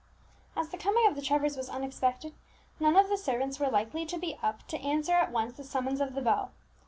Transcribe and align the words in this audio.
As 0.55 0.69
the 0.69 0.79
coming 0.79 1.07
of 1.07 1.13
the 1.15 1.21
Trevors 1.21 1.55
was 1.55 1.69
unexpected, 1.69 2.33
none 2.79 2.95
of 2.95 3.07
the 3.07 3.19
servants 3.19 3.59
were 3.59 3.69
likely 3.69 4.03
to 4.07 4.17
be 4.17 4.35
up 4.41 4.65
to 4.69 4.79
answer 4.79 5.13
at 5.13 5.31
once 5.31 5.55
the 5.57 5.63
summons 5.63 6.01
of 6.01 6.15
the 6.15 6.23
bell. 6.23 6.49